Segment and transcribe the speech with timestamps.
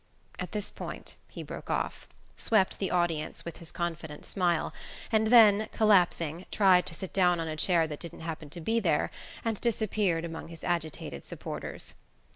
[0.39, 4.73] At this point he broke off, swept the audience with his confident smile,
[5.11, 8.79] and then, collapsing, tried to sit down on a chair that didn't happen to be
[8.79, 9.11] there,
[9.45, 11.93] and disappeared among his agitated supporters.